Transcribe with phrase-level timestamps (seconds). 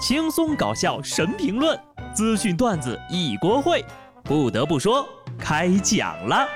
[0.00, 1.78] 轻松搞笑神评论，
[2.14, 3.84] 资讯段子一锅烩。
[4.24, 5.06] 不得不说，
[5.38, 6.48] 开讲了。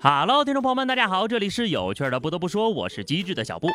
[0.00, 2.20] Hello，听众朋友们，大家好，这里是有趣的。
[2.20, 3.66] 不得不说，我是机智的小布。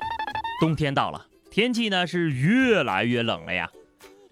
[0.61, 3.69] 冬天到了，天气呢是越来越冷了呀，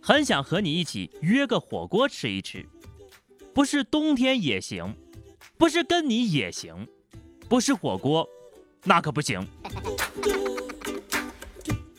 [0.02, 2.66] 很想和你一起约个火锅吃一吃，
[3.54, 4.96] 不是冬天也行，
[5.58, 6.88] 不是跟你也行，
[7.48, 8.28] 不是火锅，
[8.84, 9.46] 那可不行。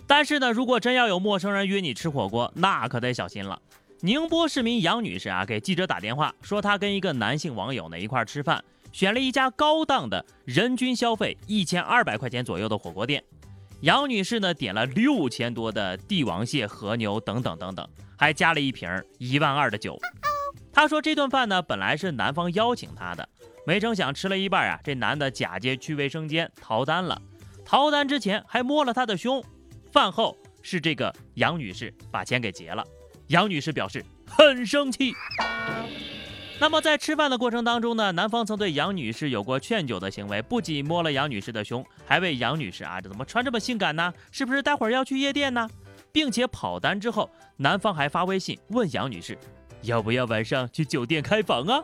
[0.07, 3.61] 但是呢，如果真要有陌生人约你吃火锅，那可得小心了。
[4.01, 8.63] 宁波市民杨女士啊，给记者打电话说，她跟一个男性网友呢一块吃饭。
[8.91, 13.23] 选了一家高档的，人均消费一千二百块钱左右的火锅店。
[13.83, 17.87] 杨女士呢点了六千多的帝王蟹、和牛等等等等，
[18.17, 19.99] 还加了一瓶一万二的酒。
[20.79, 23.29] 她说这顿饭呢本来是男方邀请她的，
[23.67, 27.21] 没成想吃了一半啊，这男的假借去卫生间逃单了。
[27.65, 29.43] 逃单之前还摸了她的胸。
[29.91, 32.85] 饭后是这个杨女士把钱给结了。
[33.27, 35.13] 杨女士表示很生气。
[36.61, 44.15] 那么在吃饭的过程当中呢，男方曾对杨女士有过劝酒的行为，不仅摸了杨女士的胸，还问杨女士啊，这怎么穿这么性感呢？
[44.31, 45.69] 是不是待会儿要去夜店呢？
[46.13, 49.37] 并且跑单之后，男方还发微信问杨女士，
[49.83, 51.83] 要不要晚上去酒店开房啊？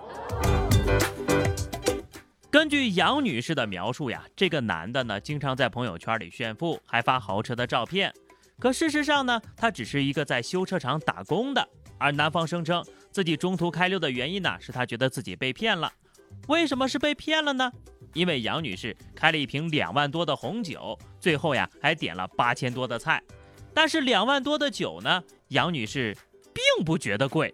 [2.51, 8.13] 根据杨女士的描述呀，这个男的呢，经常在朋友圈里炫富，还发豪车的照片。
[8.59, 11.69] 可事实上呢，他只是一个在修车厂打工的。
[11.99, 15.91] 而男方声称自己中途开溜的原因呢，是他觉得自己被骗了。
[16.49, 17.71] 为什么是被骗了呢？
[18.13, 23.23] 因为杨女士开了一瓶两万多的红酒，最后呀还点了八千多的菜。
[23.73, 26.17] 但是两万多的酒呢，杨女士
[26.53, 27.53] 并不觉得贵。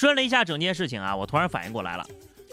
[0.00, 2.06] 顺了一下整件事情啊，我突然反应过来了，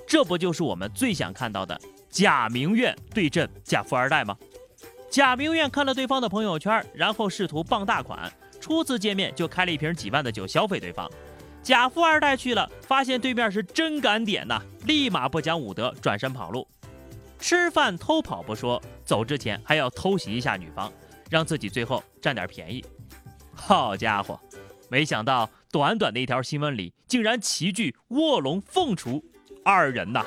[0.05, 4.37] 这不就是我们最想看到的假名媛对阵假富二代吗？
[5.09, 8.29] 假名媛看了对方的朋友圈，然后试图傍大款。
[8.59, 11.09] 初次见面就开了一瓶几万的酒消费对方，
[11.63, 16.67] 假富二代去了，发现对面是真敢点呐，立马不讲武德，转身跑路。
[17.39, 20.91] 吃饭偷跑不说，走之前还要偷袭一下女方，
[21.29, 22.83] 让自己最后占点便宜。
[23.55, 24.37] 好家伙，
[24.89, 29.23] 没想到短短的一条新闻里，竟然齐聚卧龙凤雏
[29.63, 30.25] 二人呐！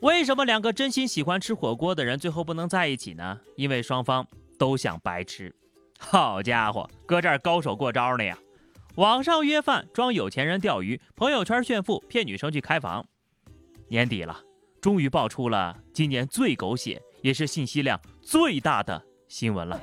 [0.00, 3.40] 为什么两个真心喜欢吃火锅的人最后不能在一起呢？
[3.56, 4.26] 因为双方。
[4.58, 5.54] 都想白吃，
[5.98, 8.38] 好家伙，搁这儿高手过招呢呀！
[8.94, 13.04] 网上约饭装有钱人钓鱼，朋友圈炫富骗女生去开房。
[13.88, 14.40] 年底了，
[14.80, 19.78] 终于爆出了今年最狗血也是信息量最大的新闻了。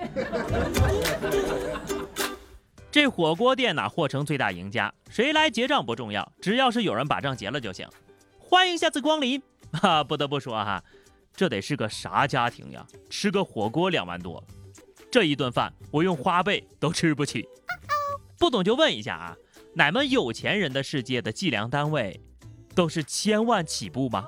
[2.93, 7.89] 这火锅店呐，或成最大赢家，谁来结账不重要，只要是有人把账结了就行。
[8.37, 9.41] 欢迎下次光临。
[9.71, 10.83] 哈，不得不说哈，
[11.35, 12.85] 这得是个啥家庭呀？
[13.09, 14.43] 吃个火锅两万多。
[15.09, 17.43] 这一顿饭我用花呗都吃不起，
[18.37, 19.35] 不懂就问一下啊，
[19.73, 22.21] 乃们有钱人的世界的计量单位
[22.75, 24.27] 都是千万起步吗？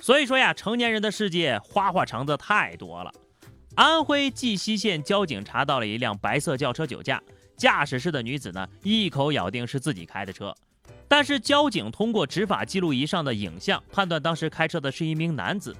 [0.00, 3.12] 所以说呀，成年人的世界花花肠子太多了。
[3.76, 7.22] 安徽绩溪县交警查到了一辆白色轿车酒驾，
[7.58, 10.54] 驾驶室的女子呢一口咬定是自己开的车，
[11.06, 15.76] 但是交警通过执法记录仪上的影像判断，当时开车的是一名男子。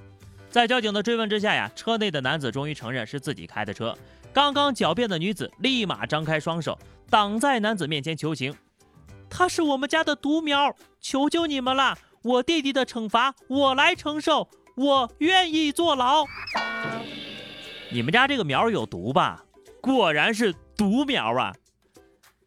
[0.51, 3.97] 在交警的追问之下呀，车内的男子终于承认是自己开的车。
[4.31, 6.77] 刚刚狡辩的女子立马张开双手
[7.09, 8.55] 挡在男子面前求情
[9.27, 16.23] ：“他是我们家的独苗，求求你们了，我弟弟的惩罚我来承受，我愿意坐牢。”
[17.89, 19.43] 你们家这个苗有毒吧？
[19.81, 21.53] 果然是独苗啊！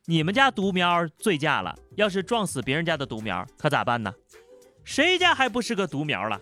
[0.04, 4.12] 你们家独苗醉驾了，要是撞死别人家的独苗，可咋办呢？
[4.84, 6.38] 谁家还不是个独苗了？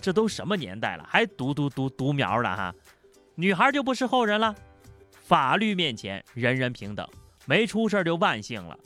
[0.00, 2.74] 这都什么年代了，还独独独独苗了哈？
[3.36, 4.54] 女孩就不是后人了？
[5.22, 7.08] 法律面前人人平等，
[7.46, 8.76] 没出事就万幸了。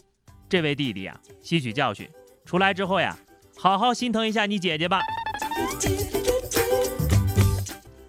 [0.49, 2.09] 这位弟弟啊，吸取教训，
[2.45, 3.17] 出来之后呀，
[3.57, 5.01] 好好心疼一下你姐姐吧。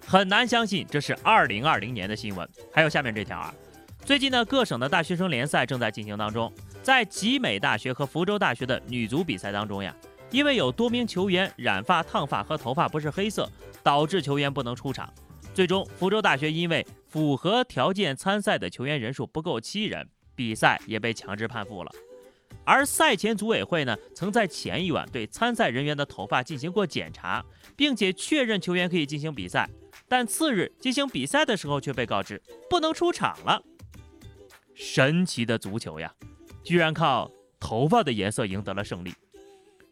[0.08, 2.48] 很难相信这是二零二零年的新闻。
[2.72, 3.52] 还有下面这条啊，
[4.04, 9.94] 最近呢，各省的大学生联赛正在进行当中，在集美大学和福州大学的女足比赛当中呀。
[10.30, 13.50] 因为有多名球员染发、烫发和头发不是黑色，
[13.82, 15.12] 导致球员不能出场。
[15.52, 21.90] 最终，福州大学因为符合条件参赛的球员人数不够七人，比赛也被强制判负了。
[22.64, 27.44] 而赛前组委会呢，曾在前一晚对参赛人员的头发进行过检查，
[27.76, 29.68] 并且确认球员可以进行比赛，
[30.08, 33.62] 但次日进行比赛的时候却被告知不能出场了。
[34.74, 36.12] 神奇的足球呀，
[36.62, 39.14] 居然靠头发的颜色赢得了胜利。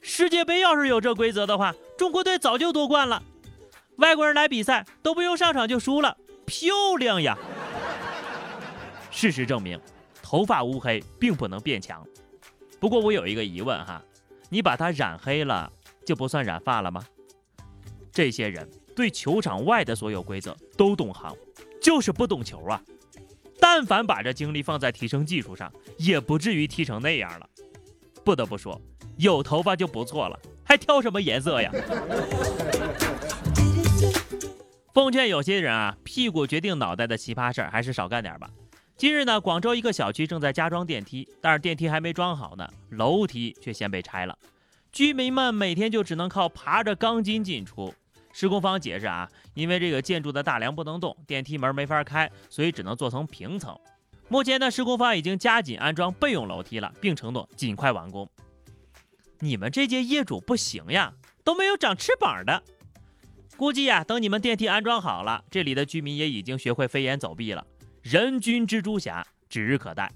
[0.00, 3.22] 世界杯要是有这规则的话，中国队早就夺冠了。
[3.96, 7.38] 外国人来比赛都不用上场就输了，漂亮呀！
[9.10, 9.80] 事实证明，
[10.20, 12.06] 头发乌黑并不能变强。
[12.78, 14.02] 不过我有一个疑问哈，
[14.50, 15.72] 你把它染黑了，
[16.04, 17.02] 就不算染发了吗？
[18.12, 21.36] 这些人对球场外的所有规则都懂行，
[21.82, 22.80] 就是不懂球啊！
[23.60, 27.48] 但凡把这精力放在提升技术上，也不至于踢成那样了。
[28.24, 28.80] 不得不说，
[29.16, 31.72] 有头发就不错了，还挑什么颜色呀？
[34.92, 38.48] 奉劝有些人啊，屁股决定脑袋的奇葩事儿还是少干点吧。
[38.96, 44.38] 今日呢，广州一个小区正在加装电梯，但是电梯还没装好呢，楼梯却先被拆了。
[44.92, 47.92] 居民们每天就只能靠爬着钢筋进出。
[48.34, 53.78] 施工方解释啊，因为这个建筑的大梁不能动，电梯门没法开，所以只能做成平层。
[54.28, 58.28] 目前呢，施工方已经加紧安装备用楼梯了，并承诺尽快完工。
[59.38, 61.14] 你们这届业主不行呀，
[61.44, 62.60] 都没有长翅膀的。
[63.56, 67.64] 估计呀，等你们电梯安装好了，这里的居民也已经学会飞檐走壁了，
[68.02, 70.10] 人均蜘蛛侠指日可待。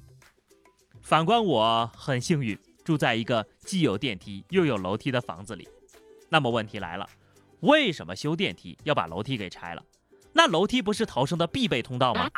[1.00, 5.68] 反观我，很幸运，住在一个既有电梯又有楼梯的房子里。
[6.28, 7.08] 那么问题来了，
[7.60, 9.82] 为什么修电梯要把楼梯给拆了？
[10.32, 12.28] 那楼梯不是逃生的必备通道吗？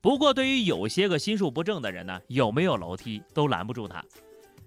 [0.00, 4.02] 不过对于有些个心术不正的人呢，有没有楼梯都拦不住他。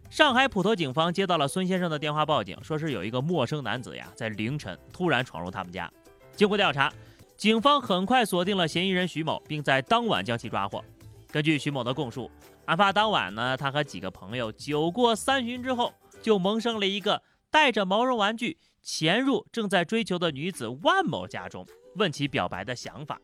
[0.09, 5.91] 上海普陀警方接到了孙先生的电话报警，说是有一个陌生男子呀，在凌晨突然闯入他们家。
[6.35, 6.94] 经过调查，
[7.37, 10.83] 警方很快锁定了嫌疑人徐某，并在当晚将其抓获。
[11.31, 12.29] 根据徐某的供述，
[12.65, 17.19] 案发当晚呢，他和几个朋友酒过三巡之后，就萌生了一个
[17.51, 21.68] 带着毛绒玩具潜入正在追求的女子万某家中，
[21.98, 23.21] 问其表白的想法。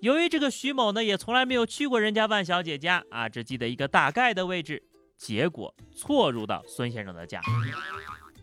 [0.00, 4.82] 由于这个徐某呢，也从来没有去过人家万小姐家啊，只记得一个大概的位置。
[5.16, 7.40] 结果错入到孙先生的家，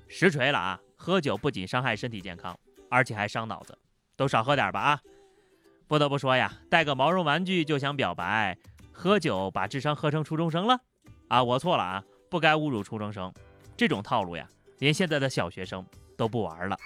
[0.07, 0.79] 实锤了啊！
[0.95, 2.57] 喝酒不仅伤害身体健康，
[2.89, 3.77] 而且还伤脑子，
[4.15, 4.99] 都少喝点吧啊！
[5.87, 8.57] 不得不说呀，带个毛绒玩具就想表白，
[8.91, 10.79] 喝酒把智商喝成初中生了
[11.27, 11.43] 啊！
[11.43, 13.31] 我错了啊，不该侮辱初中生，
[13.77, 14.49] 这种套路呀，
[14.83, 15.85] 连现在的小学生
[16.17, 16.77] 都不玩了。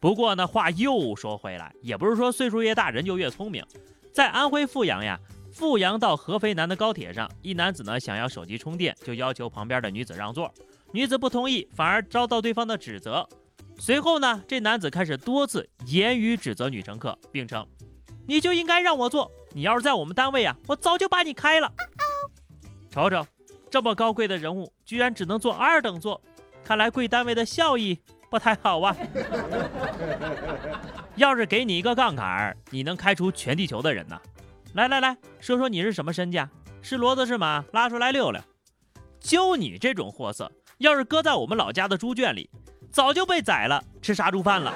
[0.00, 3.64] 不过呢，话又说回来，也不是说岁数越大人就越聪明，
[4.12, 5.16] 在安徽阜阳呀。
[5.52, 10.52] 阜阳到合肥南的高铁上，一男子呢想要手机充电，就要求旁边的女子让座，
[10.90, 13.28] 女子不同意，反而遭到对方的指责。
[13.78, 17.64] 随后呢，这男子开始多次言语指责女乘客，并称
[18.26, 21.72] ：“你就应该让我坐，你要是在我们单位啊，我早就把你开了。”
[22.90, 23.24] 瞅瞅，
[23.76, 26.18] 这么高贵的人物，居然只能坐二等座，
[26.64, 28.00] 看来贵单位的效益
[28.30, 28.96] 不太好啊。
[31.16, 34.18] 要是给你一个杠杆，你能开除全地球的人呢？
[34.72, 36.48] 来来来说说你是什么身价？
[36.80, 37.62] 是骡子是马？
[37.74, 38.40] 拉出来溜溜。
[39.20, 42.48] 就你这种货色，要是搁在我们老家的猪圈里，
[42.90, 44.72] 早就被宰了，吃杀猪饭了。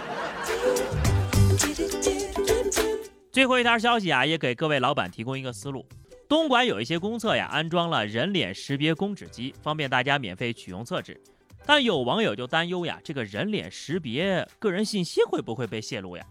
[3.32, 5.86] 最后一条消息啊，也给各位老板提供一个思路：
[6.30, 11.20] 东莞有一些公厕呀，安装了人脸识别公纸机，方便大家免费取用厕纸。
[11.66, 16.24] 但有网友就担忧呀，这个人脸识别个人信息会不会被泄露呀？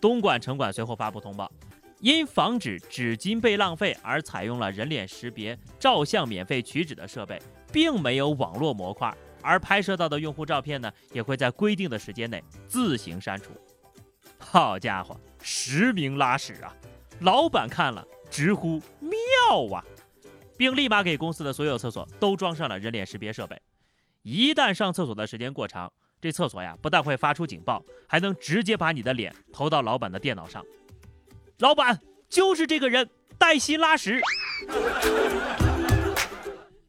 [0.00, 1.50] 东莞城管随后发布通报。
[1.98, 7.36] 因防止纸巾被浪费而采用了人脸识别照相免费取纸的设备，
[7.72, 13.50] 并没有网络模块，而拍摄到的用户照片呢，也会在规定的时间内自行删除。
[14.38, 16.72] 好家伙，实名拉屎啊！
[17.20, 18.80] 老板看了直呼
[19.52, 19.84] 妙啊，
[20.56, 23.60] 并立马给公司的所有厕所都装上了人脸识别设备。
[24.22, 30.64] 一旦上厕所的时间过长，这厕所呀不但会发出警报，还能直接把你的脸投到老板的电脑上。
[31.58, 34.22] 老板就是这个人，带薪拉屎。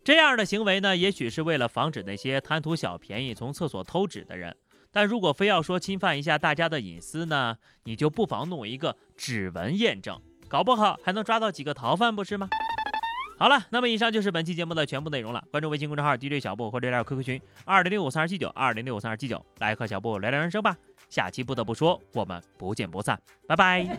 [0.03, 4.55] 这样的行为呢，也许是为了防止那些贪图小便宜从厕所偷纸的人。
[4.91, 10.22] 但如果非要说侵犯一下大家的隐私呢，你就不妨弄一个指纹验证，
[10.53, 12.48] 搞不好还能抓到几个逃犯，不是吗？
[13.39, 15.43] 好了，那么以上就是本期节目的全部内容了。
[15.50, 20.77] 关注微信公众号 DJ 小布或者加入 QQ 群二零六五三二七九二零六五三二七九，来和小布聊聊人生吧。
[21.10, 23.98] 下期不得不说，我们不见不散，拜拜。